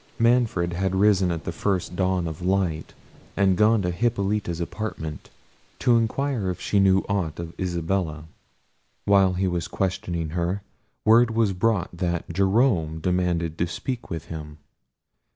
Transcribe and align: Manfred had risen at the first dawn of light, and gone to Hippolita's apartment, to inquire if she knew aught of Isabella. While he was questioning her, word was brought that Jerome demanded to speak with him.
Manfred 0.17 0.73
had 0.73 0.95
risen 0.95 1.29
at 1.31 1.43
the 1.43 1.51
first 1.51 1.95
dawn 1.95 2.27
of 2.27 2.41
light, 2.41 2.95
and 3.37 3.55
gone 3.55 3.83
to 3.83 3.91
Hippolita's 3.91 4.59
apartment, 4.59 5.29
to 5.77 5.95
inquire 5.95 6.49
if 6.49 6.59
she 6.59 6.79
knew 6.79 7.05
aught 7.07 7.37
of 7.37 7.53
Isabella. 7.59 8.25
While 9.05 9.33
he 9.33 9.47
was 9.47 9.67
questioning 9.67 10.29
her, 10.29 10.63
word 11.05 11.29
was 11.35 11.53
brought 11.53 11.95
that 11.95 12.33
Jerome 12.33 12.99
demanded 12.99 13.59
to 13.59 13.67
speak 13.67 14.09
with 14.09 14.25
him. 14.25 14.57